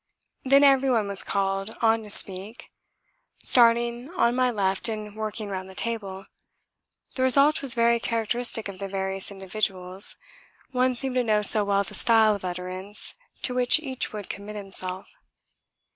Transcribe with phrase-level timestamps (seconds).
[0.43, 2.71] Then everyone was called on to speak,
[3.43, 6.25] starting on my left and working round the table;
[7.13, 10.15] the result was very characteristic of the various individuals
[10.71, 14.55] one seemed to know so well the style of utterance to which each would commit
[14.55, 15.05] himself.